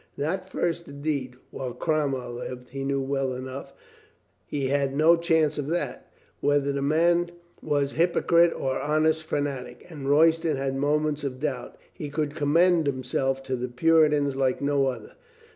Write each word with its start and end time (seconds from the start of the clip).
Not 0.17 0.49
first 0.49 0.87
indeed. 0.87 1.35
While 1.51 1.73
Cromwell 1.73 2.31
lived, 2.33 2.69
he 2.69 2.83
knew 2.83 2.99
well 2.99 3.35
enough, 3.35 3.71
he 4.47 4.69
had 4.69 4.95
no 4.95 5.15
chance 5.15 5.59
of 5.59 5.67
that; 5.67 6.11
whether 6.39 6.71
the 6.71 6.81
man 6.81 7.29
were 7.61 7.85
hypocrite 7.85 8.51
or 8.51 8.79
honest 8.81 9.21
fanatic— 9.21 9.85
and 9.91 10.09
Royston 10.09 10.57
had 10.57 10.75
moments 10.75 11.23
of 11.23 11.39
doubt— 11.39 11.77
he 11.93 12.09
could 12.09 12.33
commend 12.33 12.87
himself 12.87 13.43
to 13.43 13.55
the 13.55 13.67
Puritans 13.67 14.35
like 14.35 14.59
no 14.59 14.87
other. 14.87 15.11